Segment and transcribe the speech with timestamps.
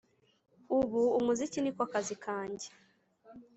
[0.79, 2.67] Ubu umuziki ni ko kazi kange,